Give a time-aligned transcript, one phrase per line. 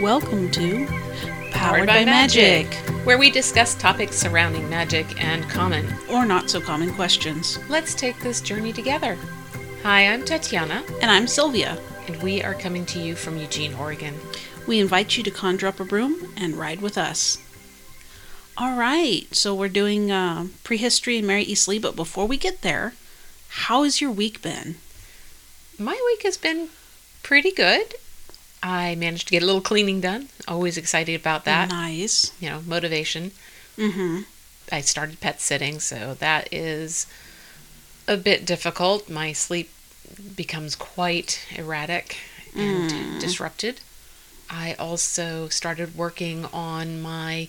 [0.00, 0.86] Welcome to
[1.50, 2.72] Powered by Magic,
[3.04, 5.86] where we discuss topics surrounding magic and common.
[6.08, 7.58] or not so common questions.
[7.68, 9.18] Let's take this journey together.
[9.82, 11.78] Hi, I'm Tatiana, And I'm Sylvia.
[12.06, 14.14] and we are coming to you from Eugene, Oregon.
[14.66, 17.38] We invite you to conjure up a broom and ride with us.
[18.56, 22.94] All right, so we're doing uh, prehistory and Mary Easty, but before we get there,
[23.48, 24.76] how has your week been?
[25.78, 26.68] My week has been
[27.22, 27.94] pretty good.
[28.62, 30.28] I managed to get a little cleaning done.
[30.46, 31.70] Always excited about that.
[31.70, 32.32] Nice.
[32.40, 33.32] You know, motivation.
[33.76, 34.20] Mm-hmm.
[34.72, 37.06] I started pet sitting, so that is
[38.06, 39.08] a bit difficult.
[39.08, 39.70] My sleep
[40.36, 42.18] becomes quite erratic
[42.54, 43.20] and mm.
[43.20, 43.80] disrupted.
[44.48, 47.48] I also started working on my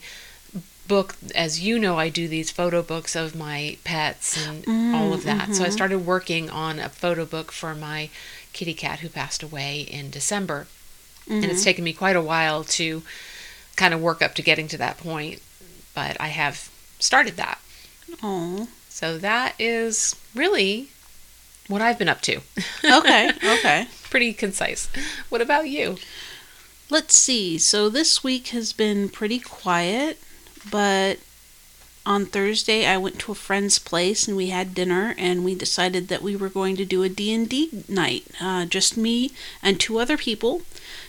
[0.87, 1.15] book.
[1.33, 5.23] As you know, I do these photo books of my pets and mm, all of
[5.23, 5.55] that.
[5.55, 5.73] So I mm-hmm.
[5.73, 8.09] started working on a photo book for my
[8.53, 10.67] kitty cat who passed away in December.
[11.27, 11.63] And it's mm-hmm.
[11.63, 13.03] taken me quite a while to
[13.75, 15.41] kind of work up to getting to that point,
[15.93, 16.69] but I have
[16.99, 17.59] started that.
[18.21, 18.67] Oh.
[18.89, 20.89] So that is really
[21.67, 22.41] what I've been up to.
[22.83, 23.31] Okay.
[23.43, 23.87] okay.
[24.09, 24.89] Pretty concise.
[25.29, 25.97] What about you?
[26.89, 27.57] Let's see.
[27.57, 30.19] So this week has been pretty quiet,
[30.69, 31.19] but
[32.05, 36.07] on Thursday I went to a friend's place and we had dinner and we decided
[36.07, 38.25] that we were going to do a D&D night.
[38.39, 40.61] Uh, just me and two other people.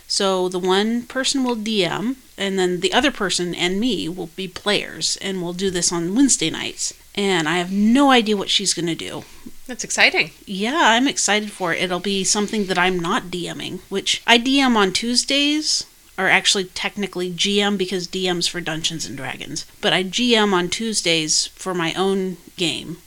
[0.07, 4.47] So the one person will DM and then the other person and me will be
[4.47, 6.93] players and we'll do this on Wednesday nights.
[7.15, 9.23] And I have no idea what she's going to do.
[9.67, 10.31] That's exciting.
[10.45, 11.81] Yeah, I'm excited for it.
[11.81, 15.85] It'll be something that I'm not DMing, which I DM on Tuesdays,
[16.17, 19.65] or actually technically GM because DM's for Dungeons and Dragons.
[19.81, 22.97] But I GM on Tuesdays for my own game.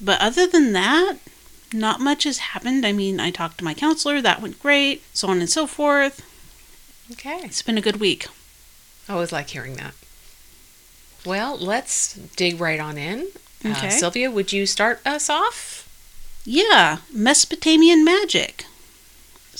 [0.00, 1.16] But other than that,
[1.72, 2.86] not much has happened.
[2.86, 6.24] I mean, I talked to my counselor, that went great, so on and so forth.
[7.12, 7.40] Okay.
[7.44, 8.26] It's been a good week.
[9.08, 9.94] I always like hearing that.
[11.26, 13.28] Well, let's dig right on in.
[13.64, 13.90] Uh, Okay.
[13.90, 15.88] Sylvia, would you start us off?
[16.44, 18.64] Yeah, Mesopotamian magic.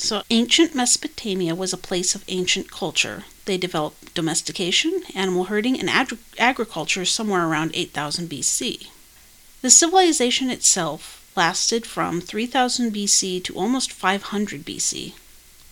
[0.01, 3.25] So, ancient Mesopotamia was a place of ancient culture.
[3.47, 8.87] They developed domestication, animal herding, and agri- agriculture somewhere around 8000 BC.
[9.61, 15.15] The civilization itself lasted from 3000 BC to almost 500 BC.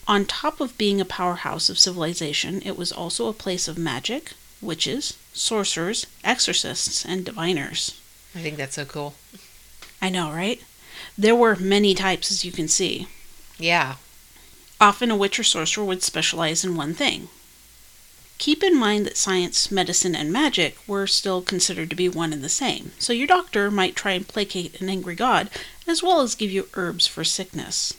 [0.09, 4.32] On top of being a powerhouse of civilization, it was also a place of magic,
[4.60, 7.94] witches, sorcerers, exorcists, and diviners.
[8.34, 9.14] I think that's so cool.
[10.03, 10.60] I know, right?
[11.16, 13.06] There were many types, as you can see.
[13.56, 13.94] Yeah.
[14.81, 17.28] Often a witch or sorcerer would specialize in one thing.
[18.38, 22.44] Keep in mind that science, medicine, and magic were still considered to be one and
[22.44, 25.48] the same, so your doctor might try and placate an angry god
[25.87, 27.94] as well as give you herbs for sickness.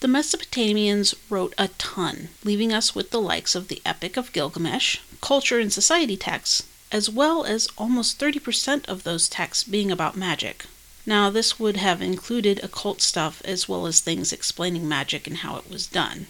[0.00, 4.98] The Mesopotamians wrote a ton, leaving us with the likes of the Epic of Gilgamesh,
[5.22, 10.66] culture and society texts, as well as almost 30% of those texts being about magic.
[11.06, 15.56] Now, this would have included occult stuff as well as things explaining magic and how
[15.56, 16.26] it was done.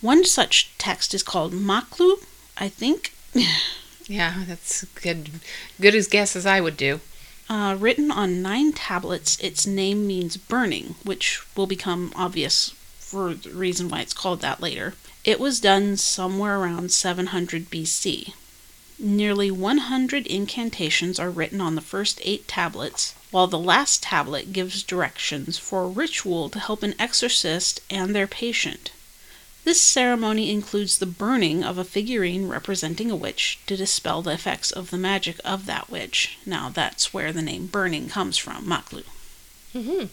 [0.00, 2.16] One such text is called Maqlu,
[2.56, 3.12] I think,
[4.06, 5.28] Yeah, that's good.
[5.80, 7.00] Good as guess as I would do.
[7.50, 9.38] uh, written on nine tablets.
[9.40, 14.60] Its name means burning, which will become obvious for the reason why it's called that
[14.60, 14.94] later.
[15.24, 18.32] It was done somewhere around 700 BC.
[18.98, 24.82] Nearly 100 incantations are written on the first eight tablets, while the last tablet gives
[24.82, 28.90] directions for a ritual to help an exorcist and their patient.
[29.64, 34.70] This ceremony includes the burning of a figurine representing a witch to dispel the effects
[34.70, 36.38] of the magic of that witch.
[36.46, 39.04] Now, that's where the name burning comes from, Maqlu.
[39.72, 40.04] hmm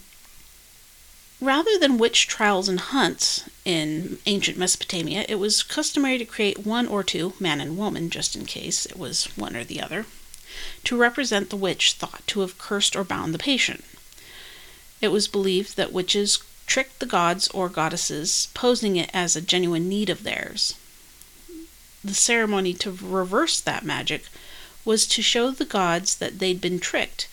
[1.40, 6.86] Rather than witch trials and hunts in ancient Mesopotamia, it was customary to create one
[6.86, 10.06] or two, man and woman, just in case it was one or the other,
[10.84, 13.84] to represent the witch thought to have cursed or bound the patient.
[15.00, 19.88] It was believed that witches tricked the gods or goddesses, posing it as a genuine
[19.88, 20.74] need of theirs.
[22.04, 24.24] The ceremony to reverse that magic
[24.84, 27.28] was to show the gods that they'd been tricked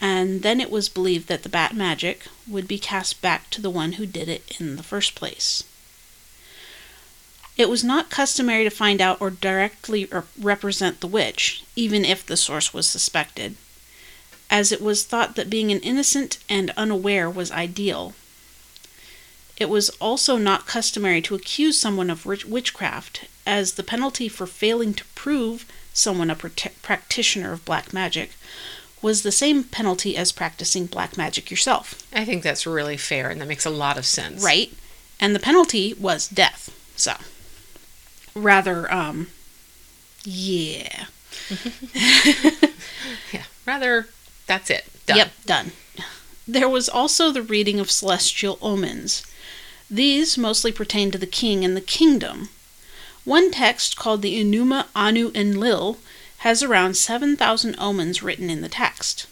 [0.00, 3.70] and then it was believed that the bat magic would be cast back to the
[3.70, 5.64] one who did it in the first place.
[7.58, 10.08] It was not customary to find out or directly
[10.40, 13.56] represent the witch, even if the source was suspected,
[14.48, 18.14] as it was thought that being an innocent and unaware was ideal.
[19.56, 24.94] It was also not customary to accuse someone of witchcraft, as the penalty for failing
[24.94, 28.30] to prove someone a prote- practitioner of black magic
[29.02, 33.40] was the same penalty as practicing black magic yourself, I think that's really fair, and
[33.40, 34.44] that makes a lot of sense.
[34.44, 34.72] right?
[35.18, 36.72] And the penalty was death.
[36.94, 37.14] So,
[38.34, 39.28] rather um
[40.24, 41.06] yeah.
[43.32, 44.08] Yeah, rather,
[44.46, 44.84] that's it.
[45.06, 45.16] Done.
[45.16, 45.72] Yep, done.
[46.46, 49.22] There was also the reading of celestial omens.
[49.90, 52.48] These mostly pertain to the king and the kingdom.
[53.24, 55.98] One text called the Enuma Anu Enlil
[56.38, 59.26] has around 7,000 omens written in the text.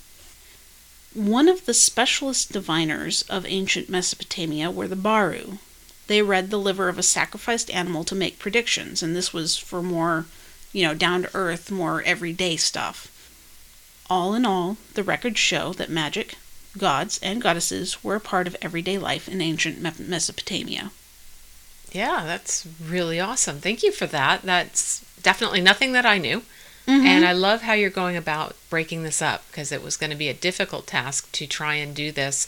[1.14, 5.58] One of the specialist diviners of ancient Mesopotamia were the Baru.
[6.06, 9.82] They read the liver of a sacrificed animal to make predictions, and this was for
[9.82, 10.26] more,
[10.72, 13.10] you know, down to earth, more everyday stuff.
[14.08, 16.36] All in all, the records show that magic,
[16.78, 20.92] gods, and goddesses were a part of everyday life in ancient Me- Mesopotamia.
[21.90, 23.58] Yeah, that's really awesome.
[23.58, 24.42] Thank you for that.
[24.42, 26.42] That's definitely nothing that I knew.
[26.86, 27.06] Mm-hmm.
[27.06, 30.16] And I love how you're going about breaking this up because it was going to
[30.16, 32.46] be a difficult task to try and do this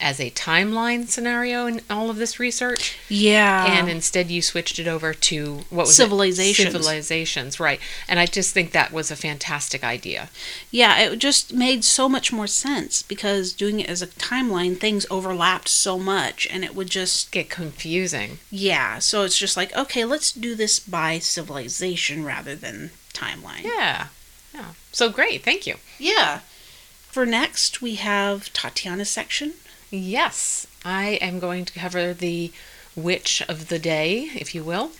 [0.00, 2.96] as a timeline scenario in all of this research.
[3.08, 3.66] Yeah.
[3.66, 6.68] and instead you switched it over to what was Civilizations.
[6.68, 6.72] It?
[6.72, 7.80] Civilizations, right?
[8.06, 10.30] And I just think that was a fantastic idea.
[10.70, 15.04] Yeah, it just made so much more sense because doing it as a timeline, things
[15.10, 18.38] overlapped so much and it would just, Get confusing.
[18.50, 19.00] yeah.
[19.00, 23.64] So it's just like, okay, let's do this by civilization rather than timeline.
[23.64, 24.06] Yeah,
[24.54, 24.66] yeah.
[24.92, 25.74] So great, thank you.
[25.98, 26.40] Yeah.
[27.08, 29.54] For next, we have Tatiana's section.
[29.90, 32.52] Yes, I am going to cover the
[32.94, 34.90] witch of the day, if you will.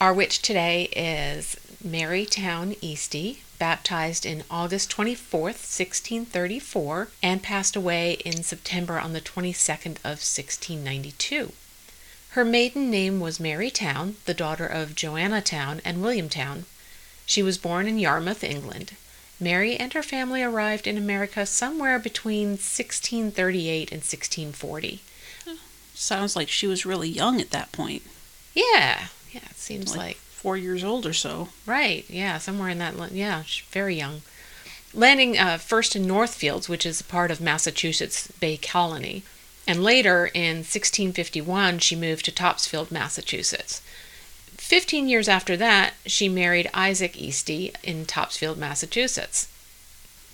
[0.00, 8.18] Our witch today is Mary Town Easty, baptized in August 24th, 1634, and passed away
[8.24, 11.52] in September on the 22nd of 1692.
[12.30, 16.66] Her maiden name was Mary Town, the daughter of Joanna Town and William Town.
[17.26, 18.92] She was born in Yarmouth, England.
[19.40, 25.00] Mary and her family arrived in America somewhere between 1638 and 1640.
[25.94, 28.02] Sounds like she was really young at that point.
[28.54, 31.48] Yeah, yeah, it seems Like, like, four years old or so.
[31.66, 32.04] right.
[32.08, 33.12] Yeah, somewhere in that.
[33.12, 34.22] Yeah, she's very young.
[34.92, 39.22] Landing uh, first in Northfields, which is a part of Massachusetts Bay Colony,
[39.66, 43.82] and later in 1651 she moved to Topsfield, Massachusetts.
[44.70, 49.48] Fifteen years after that, she married Isaac Easty in Topsfield, Massachusetts.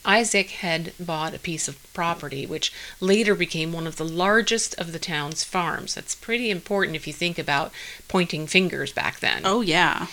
[0.04, 4.92] Isaac had bought a piece of property which later became one of the largest of
[4.92, 5.94] the town's farms.
[5.94, 7.72] That's pretty important if you think about
[8.08, 9.40] pointing fingers back then.
[9.42, 10.08] Oh, yeah.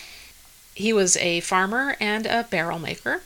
[0.73, 3.23] He was a farmer and a barrel maker.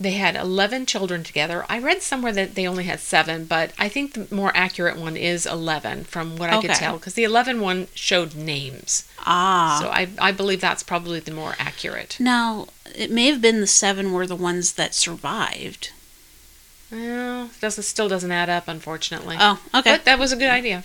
[0.00, 1.64] They had 11 children together.
[1.68, 5.16] I read somewhere that they only had seven, but I think the more accurate one
[5.16, 9.08] is 11 from what I could tell, because the 11 one showed names.
[9.20, 9.78] Ah.
[9.80, 12.16] So I, I believe that's probably the more accurate.
[12.18, 12.66] now,
[12.96, 15.92] it may have been the seven were the ones that survived.
[16.90, 19.36] Well, doesn't still doesn't add up, unfortunately.
[19.38, 19.92] Oh, okay.
[19.92, 20.84] But that was a good idea.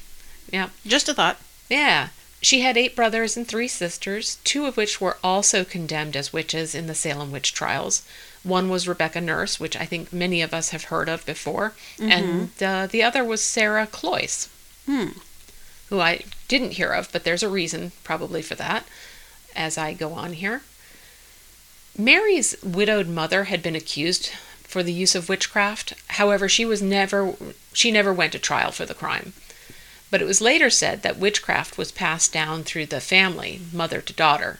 [0.51, 0.69] Yeah.
[0.86, 1.38] Just a thought.
[1.69, 2.09] Yeah.
[2.42, 6.76] She had eight brothers and three sisters, two of which were also condemned as witches
[6.76, 8.04] in the Salem witch trials.
[8.44, 12.52] One was Rebecca Nurse, which I think many of us have heard of before, and
[12.62, 14.47] uh, the other was Sarah Cloyce,
[14.85, 15.07] Hmm.
[15.90, 18.85] who I didn't hear of, but there's a reason probably for that
[19.56, 20.62] as I go on here.
[21.97, 24.30] Mary's widowed mother had been accused
[24.64, 25.94] for the use of witchcraft.
[26.09, 27.33] However, she was never
[27.73, 29.33] she never went to trial for the crime.
[30.09, 34.14] But it was later said that witchcraft was passed down through the family, mother to
[34.14, 34.59] daughter.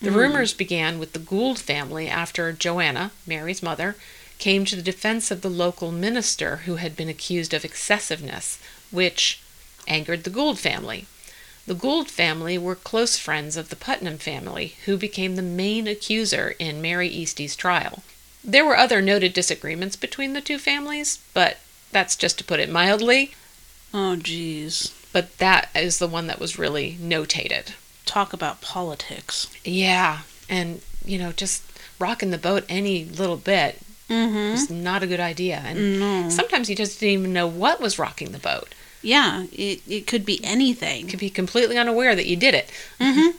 [0.00, 0.16] The hmm.
[0.16, 3.96] rumors began with the Gould family after Joanna, Mary's mother,
[4.38, 8.58] came to the defense of the local minister who had been accused of excessiveness,
[8.90, 9.40] which
[9.86, 11.06] angered the Gould family.
[11.66, 16.54] The Gould family were close friends of the Putnam family, who became the main accuser
[16.58, 18.02] in Mary Easty's trial.
[18.42, 21.58] There were other noted disagreements between the two families, but
[21.90, 23.34] that's just to put it mildly.
[23.94, 24.92] Oh, geez.
[25.12, 27.72] But that is the one that was really notated.
[28.04, 29.46] Talk about politics.
[29.64, 30.20] Yeah,
[30.50, 31.62] and you know, just
[31.98, 33.78] rocking the boat any little bit
[34.10, 34.50] Mm-hmm.
[34.52, 35.62] was not a good idea.
[35.64, 36.28] And No.
[36.28, 38.74] sometimes you just didn't even know what was rocking the boat.
[39.00, 41.00] Yeah, it, it could be anything.
[41.04, 42.70] You could be completely unaware that you did it.
[43.00, 43.30] Mm-hmm.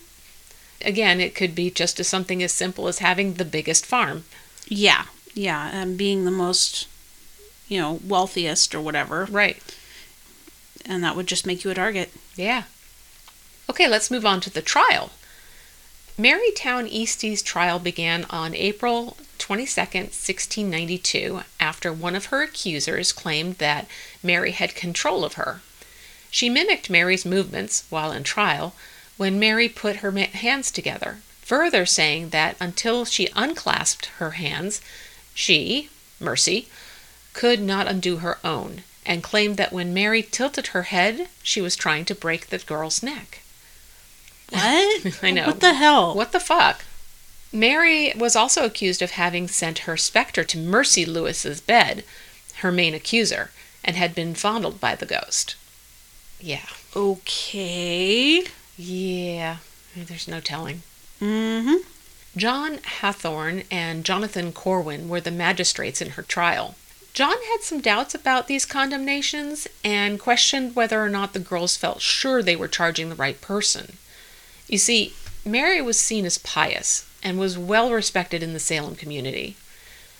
[0.84, 4.24] Again, it could be just as something as simple as having the biggest farm.
[4.68, 6.88] Yeah, yeah, and being the most,
[7.68, 9.62] you know, wealthiest or whatever, Right.
[10.86, 12.12] And that would just make you a target.
[12.36, 12.64] Yeah.
[13.70, 15.12] Okay, let's move on to the trial.
[16.18, 23.88] Marytown Easty's trial began on April 22nd, 1692, after one of her accusers claimed that
[24.24, 25.62] Mary had control of her.
[26.32, 28.76] She mimicked Mary's movements while in trial
[29.18, 34.82] when Mary put her hands together, further saying that until she unclasped her hands,
[35.34, 35.90] she,
[36.20, 36.68] Mercy,
[37.34, 41.76] could not undo her own, and claimed that when Mary tilted her head, she was
[41.76, 43.42] trying to break the girl's neck.
[44.50, 45.20] What?
[45.24, 45.48] I know.
[45.48, 46.16] What the hell?
[46.16, 46.84] What the fuck?
[47.52, 52.04] Mary was also accused of having sent her specter to Mercy Lewis's bed,
[52.58, 53.52] her main accuser,
[53.84, 55.56] and had been fondled by the ghost.
[56.40, 56.66] Yeah.
[56.96, 58.44] Okay.
[58.78, 59.58] Yeah.
[59.96, 60.82] There's no telling.
[61.22, 61.76] Mm-hmm.
[62.38, 66.76] John Hathorne and Jonathan Corwin were the magistrates in her trial.
[67.16, 72.02] John had some doubts about these condemnations and questioned whether or not the girls felt
[72.02, 73.96] sure they were charging the right person.
[74.68, 75.14] You see,
[75.46, 79.56] Mary was seen as pious and was well respected in the Salem community.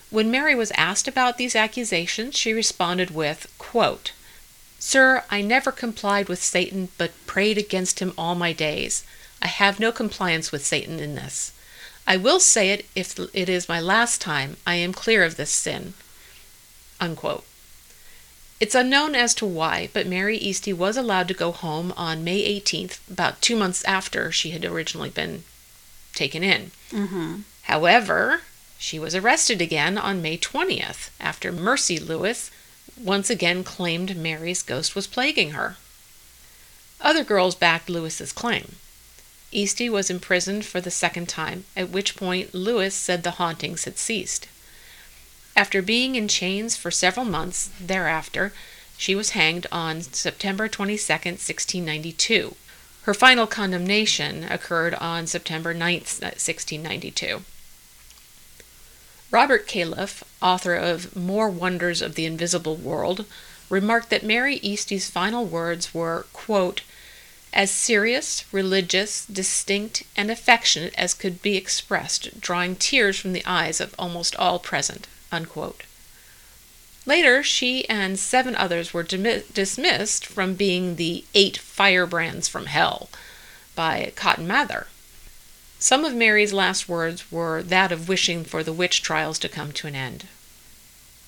[0.10, 4.14] When Mary was asked about these accusations, she responded with, quote,
[4.80, 9.04] Sir, I never complied with Satan, but prayed against him all my days.
[9.42, 11.52] I have no compliance with Satan in this.
[12.08, 14.56] I will say it if it is my last time.
[14.66, 15.94] I am clear of this sin.
[17.00, 17.46] Unquote.
[18.60, 22.60] It's unknown as to why, but Mary Easty was allowed to go home on May
[22.60, 25.44] 18th, about two months after she had originally been
[26.14, 26.72] taken in.
[26.90, 27.42] Mm-hmm.
[27.64, 28.42] However,
[28.78, 32.50] she was arrested again on May 20th after Mercy Lewis
[32.98, 35.76] once again claimed Mary's ghost was plaguing her.
[37.02, 38.76] Other girls backed Lewis's claim.
[39.52, 43.98] Easty was imprisoned for the second time, at which point Lewis said the hauntings had
[43.98, 44.48] ceased.
[45.58, 48.52] After being in chains for several months thereafter,
[48.98, 52.56] she was hanged on September 22, 1692.
[53.04, 57.46] Her final condemnation occurred on September 9, 1692.
[59.32, 63.26] Robert Calef, author of More Wonders of the Invisible World,
[63.70, 66.82] remarked that Mary Easty's final words were, quote,
[67.54, 73.80] as serious, religious, distinct, and affectionate as could be expressed, drawing tears from the eyes
[73.80, 75.08] of almost all present.
[75.36, 75.84] Unquote.
[77.06, 83.10] Later, she and seven others were dimi- dismissed from being the eight firebrands from hell
[83.76, 84.88] by Cotton Mather.
[85.78, 89.74] Some of Mary's last words were that of wishing for the witch trials to come
[89.74, 90.28] to an end.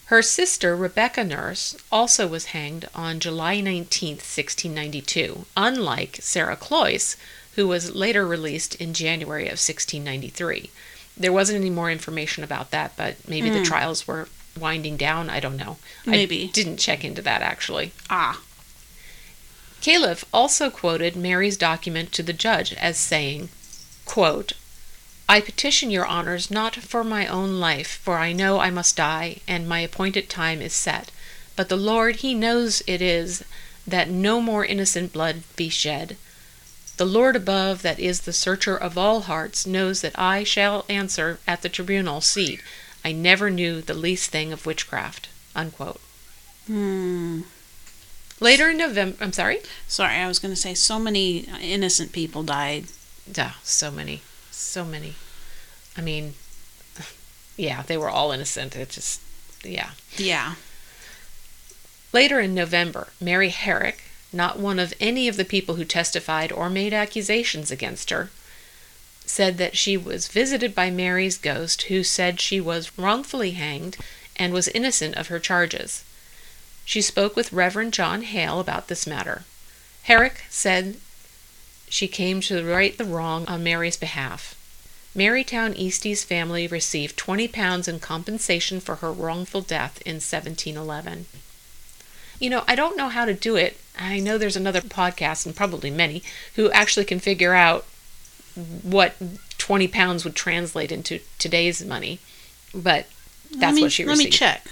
[0.05, 7.17] Her sister, Rebecca Nurse, also was hanged on July 19, 1692, unlike Sarah Cloyce,
[7.55, 10.71] who was later released in January of 1693.
[11.19, 15.29] There wasn't any more information about that, but maybe the trials were winding down.
[15.29, 15.77] I don't know.
[16.05, 16.45] Maybe.
[16.45, 17.91] I didn't check into that actually.
[18.09, 18.41] Ah.
[19.81, 23.49] Calef also quoted Mary's document to the judge as saying,
[24.05, 24.53] quote,
[25.29, 29.37] I petition your honors not for my own life, for I know I must die,
[29.47, 31.11] and my appointed time is set.
[31.55, 33.43] But the Lord, He knows it is,
[33.85, 36.15] that no more innocent blood be shed.
[36.97, 41.39] The Lord above, that is the searcher of all hearts, knows that I shall answer
[41.47, 42.61] at the tribunal seat.
[43.05, 45.29] I never knew the least thing of witchcraft.
[45.55, 46.01] Unquote.
[46.65, 47.41] Hmm.
[48.39, 49.59] Later in November, I'm sorry?
[49.87, 52.85] Sorry, I was going to say so many innocent people died.
[53.33, 54.21] Yeah, so many.
[54.51, 55.15] So many.
[55.95, 56.33] I mean,
[57.57, 58.75] yeah, they were all innocent.
[58.75, 59.21] It just,
[59.63, 59.91] yeah.
[60.17, 60.55] Yeah.
[62.11, 64.01] Later in November, Mary Herrick,
[64.33, 68.29] not one of any of the people who testified or made accusations against her,
[69.25, 73.97] said that she was visited by Mary's ghost, who said she was wrongfully hanged
[74.35, 76.03] and was innocent of her charges.
[76.85, 79.43] She spoke with Reverend John Hale about this matter.
[80.03, 80.97] Herrick said
[81.89, 84.55] she came to right the wrong on Mary's behalf.
[85.15, 91.25] Marytown Easty's family received 20 pounds in compensation for her wrongful death in 1711.
[92.39, 93.79] You know, I don't know how to do it.
[93.97, 96.23] I know there's another podcast, and probably many,
[96.55, 97.85] who actually can figure out
[98.83, 99.15] what
[99.57, 102.19] 20 pounds would translate into today's money.
[102.73, 103.07] But
[103.55, 104.17] that's me, what she received.
[104.17, 104.67] Let me check.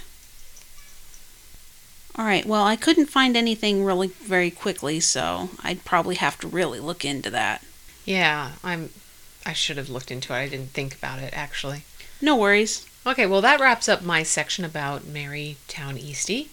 [2.18, 2.46] All right.
[2.46, 7.04] Well, I couldn't find anything really very quickly, so I'd probably have to really look
[7.04, 7.62] into that.
[8.04, 8.90] Yeah, I'm.
[9.44, 10.36] I should have looked into it.
[10.36, 11.84] I didn't think about it actually.
[12.20, 12.86] No worries.
[13.06, 16.48] Okay, well that wraps up my section about Mary Town Easty.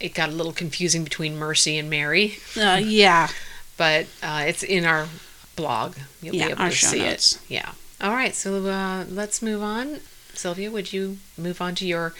[0.00, 3.28] It got a little confusing between Mercy and Mary, Uh, yeah.
[3.76, 5.08] but uh, it's in our
[5.56, 5.96] blog.
[6.22, 7.32] You'll Yeah, be able our to show see notes.
[7.34, 7.40] it.
[7.48, 7.72] Yeah.
[8.00, 10.00] All right, so uh, let's move on.
[10.34, 12.14] Sylvia, would you move on to your?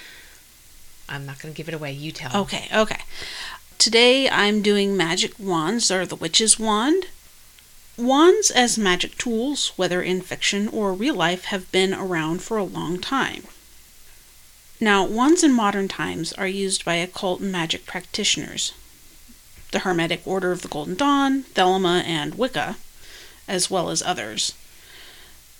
[1.09, 1.93] I'm not going to give it away.
[1.93, 2.37] You tell.
[2.43, 2.69] Okay.
[2.75, 3.01] Okay.
[3.79, 7.05] Today I'm doing magic wands or the witch's wand.
[7.97, 12.65] Wands as magic tools, whether in fiction or real life, have been around for a
[12.65, 13.45] long time.
[14.81, 18.73] Now, wands in modern times are used by occult and magic practitioners.
[19.73, 22.77] The Hermetic Order of the Golden Dawn, Thelema, and Wicca,
[23.49, 24.53] as well as others.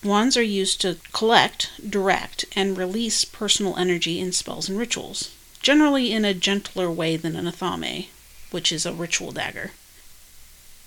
[0.05, 6.13] Wands are used to collect, direct, and release personal energy in spells and rituals, generally
[6.13, 8.07] in a gentler way than an athame,
[8.53, 9.73] which is a ritual dagger.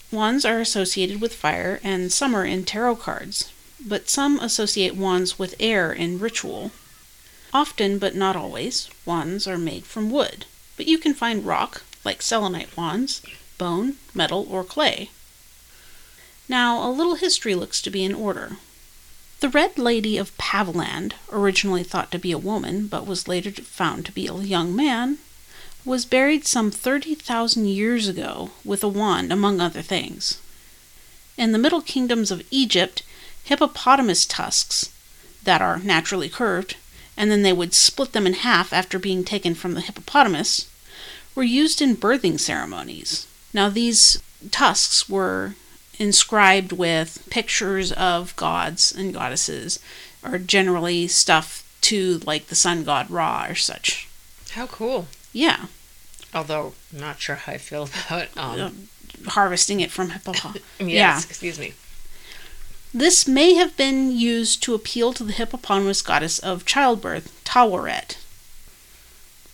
[0.09, 3.49] Wands are associated with fire, and some are in tarot cards,
[3.85, 6.71] but some associate wands with air in ritual.
[7.53, 10.45] Often, but not always, wands are made from wood,
[10.77, 13.21] but you can find rock, like selenite wands,
[13.57, 15.09] bone, metal, or clay.
[16.47, 18.57] Now, a little history looks to be in order.
[19.41, 24.05] The Red Lady of Paviland, originally thought to be a woman, but was later found
[24.05, 25.17] to be a young man,
[25.83, 30.37] was buried some 30,000 years ago with a wand, among other things.
[31.37, 33.03] In the Middle Kingdoms of Egypt,
[33.43, 34.89] hippopotamus tusks,
[35.43, 36.75] that are naturally curved,
[37.21, 40.67] and then they would split them in half after being taken from the hippopotamus,
[41.35, 43.27] were used in birthing ceremonies.
[43.53, 45.53] Now, these tusks were
[45.99, 49.77] inscribed with pictures of gods and goddesses,
[50.23, 54.07] or generally stuff to like the sun god Ra or such.
[54.53, 55.05] How cool.
[55.31, 55.67] Yeah.
[56.33, 58.89] Although, not sure how I feel about um,
[59.27, 60.63] harvesting it from hippopotamus.
[60.79, 61.17] yes, yeah.
[61.17, 61.75] excuse me.
[62.93, 68.17] This may have been used to appeal to the hippopotamus goddess of childbirth, Taweret.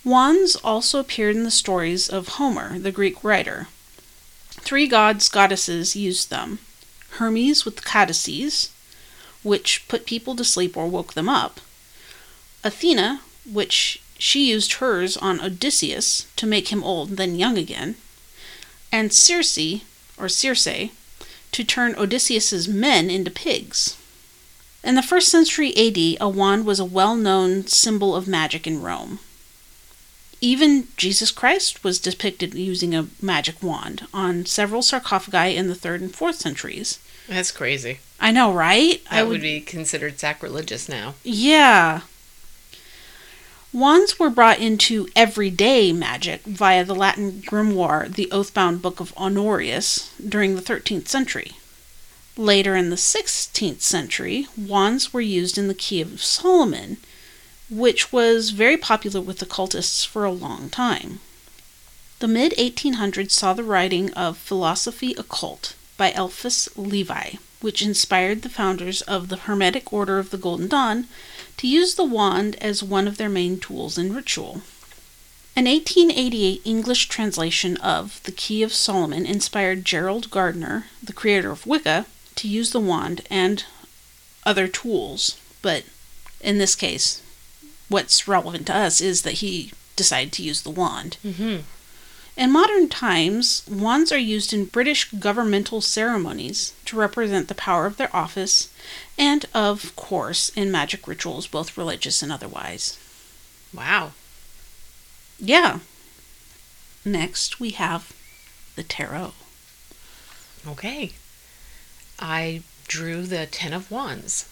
[0.03, 3.67] Wands also appeared in the stories of Homer, the Greek writer.
[4.50, 6.60] Three gods, goddesses used them
[7.12, 8.72] Hermes with caduceus,
[9.44, 11.62] which put people to sleep or woke them up,
[12.63, 17.96] Athena, which she used hers on Odysseus to make him old, then young again,
[18.91, 19.60] and Circe,
[20.17, 20.89] or Circe,
[21.51, 23.98] to turn Odysseus's men into pigs.
[24.83, 28.81] In the first century AD, a wand was a well known symbol of magic in
[28.81, 29.20] Rome.
[30.40, 36.01] Even Jesus Christ was depicted using a magic wand on several sarcophagi in the 3rd
[36.01, 37.00] and 4th centuries.
[37.27, 38.00] That's crazy.
[38.20, 39.03] I know, right?
[39.05, 41.16] That I would be considered sacrilegious now.
[41.24, 42.01] Yeah.
[43.77, 50.09] Wands were brought into everyday magic via the Latin grimoire, the oath-bound Book of Honorius,
[50.18, 51.51] during the 13th century.
[52.35, 56.98] Later in the 16th century, wands were used in the Key of Solomon,
[57.70, 61.20] which was very popular with occultists for a long time.
[62.18, 68.50] The mid 1800s saw the writing of Philosophy Occult by Eliphas Levi, which inspired the
[68.50, 71.07] founders of the Hermetic Order of the Golden Dawn
[71.57, 74.61] to use the wand as one of their main tools in ritual.
[75.55, 81.65] An 1888 English translation of The Key of Solomon inspired Gerald Gardner, the creator of
[81.65, 83.65] Wicca, to use the wand and
[84.46, 85.83] other tools, but
[86.41, 87.24] in this case,
[87.89, 91.17] what's relevant to us is that he decided to use the wand.
[91.25, 91.61] Mm-hmm.
[92.37, 97.97] In modern times, wands are used in British governmental ceremonies to represent the power of
[97.97, 98.69] their office
[99.17, 103.00] and, of course, in magic rituals, both religious and otherwise.
[103.73, 104.11] Wow.
[105.39, 105.79] Yeah.
[107.03, 108.13] Next, we have
[108.75, 109.33] the tarot.
[110.67, 111.13] Okay.
[112.19, 114.47] I drew the Ten of Wands.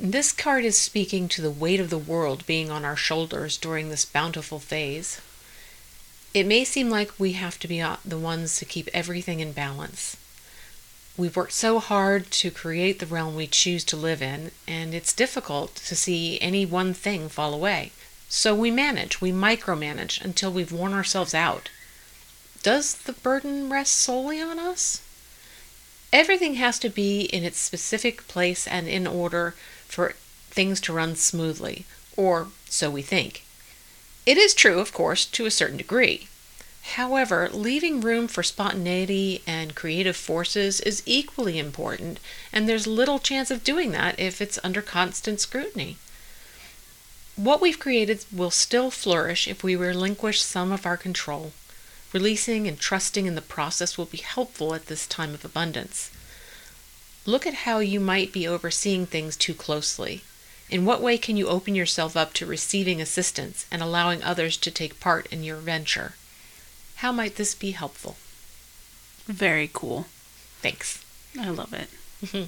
[0.00, 3.90] This card is speaking to the weight of the world being on our shoulders during
[3.90, 5.20] this bountiful phase.
[6.34, 9.52] It may seem like we have to be uh, the ones to keep everything in
[9.52, 10.16] balance.
[11.16, 15.12] We've worked so hard to create the realm we choose to live in, and it's
[15.12, 17.92] difficult to see any one thing fall away.
[18.28, 21.70] So we manage, we micromanage until we've worn ourselves out.
[22.64, 25.02] Does the burden rest solely on us?
[26.12, 29.54] Everything has to be in its specific place and in order
[29.86, 30.14] for
[30.50, 33.43] things to run smoothly, or so we think.
[34.26, 36.28] It is true, of course, to a certain degree.
[36.94, 42.20] However, leaving room for spontaneity and creative forces is equally important,
[42.52, 45.96] and there's little chance of doing that if it's under constant scrutiny.
[47.36, 51.52] What we've created will still flourish if we relinquish some of our control.
[52.12, 56.10] Releasing and trusting in the process will be helpful at this time of abundance.
[57.26, 60.22] Look at how you might be overseeing things too closely.
[60.70, 64.70] In what way can you open yourself up to receiving assistance and allowing others to
[64.70, 66.14] take part in your venture?
[66.96, 68.16] How might this be helpful?
[69.26, 70.06] Very cool.
[70.60, 71.04] Thanks.
[71.38, 71.88] I love it.
[72.24, 72.44] Mm-hmm.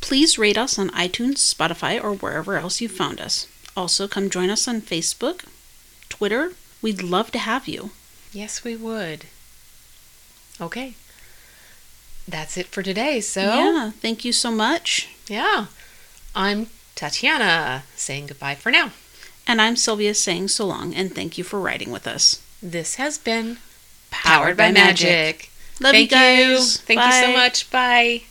[0.00, 3.46] Please rate us on iTunes, Spotify, or wherever else you found us.
[3.76, 5.44] Also, come join us on Facebook,
[6.08, 6.52] Twitter.
[6.82, 7.90] We'd love to have you.
[8.32, 9.24] Yes, we would.
[10.60, 10.94] Okay.
[12.28, 13.20] That's it for today.
[13.20, 15.08] So, Yeah, thank you so much.
[15.28, 15.66] yeah.
[16.34, 18.92] I'm Tatiana saying goodbye for now.
[19.46, 22.42] And I'm Sylvia saying so long and thank you for writing with us.
[22.62, 23.58] This has been
[24.10, 25.50] Powered by Magic.
[25.80, 26.78] Love Thank you guys.
[26.78, 27.70] Thank you so much.
[27.70, 28.22] Bye.